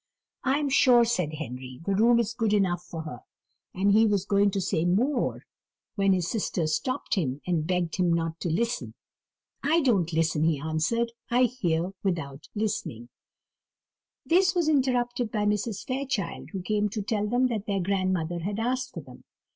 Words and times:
"I 0.43 0.57
am 0.57 0.69
sure," 0.69 1.05
said 1.05 1.33
Henry, 1.35 1.79
"the 1.85 1.93
room 1.93 2.17
is 2.17 2.33
good 2.33 2.53
enough 2.55 2.81
for 2.81 3.03
her:" 3.03 3.19
and 3.71 3.91
he 3.91 4.07
was 4.07 4.25
going 4.25 4.49
to 4.49 4.59
say 4.59 4.83
more, 4.83 5.43
when 5.93 6.11
his 6.13 6.27
sisters 6.27 6.73
stopped 6.73 7.13
him, 7.13 7.39
and 7.45 7.67
begged 7.67 7.97
him 7.97 8.11
not 8.11 8.39
to 8.39 8.49
listen. 8.49 8.95
"I 9.61 9.81
don't 9.81 10.11
listen," 10.11 10.43
he 10.43 10.59
answered; 10.59 11.11
"I 11.29 11.43
hear 11.43 11.93
without 12.01 12.49
listening." 12.55 13.09
They 14.25 14.41
were 14.55 14.67
interrupted 14.67 15.31
by 15.31 15.45
Mrs. 15.45 15.85
Fairchild, 15.85 16.49
who 16.51 16.63
came 16.63 16.89
to 16.89 17.03
tell 17.03 17.27
them 17.27 17.45
that 17.49 17.67
their 17.67 17.79
grandmother 17.79 18.39
had 18.39 18.57
asked 18.57 18.95
for 18.95 19.01
them. 19.01 19.23